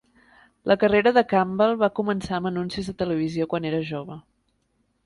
[0.71, 4.21] La carrera de Campbell va començar amb anuncis de televisió quan era jove.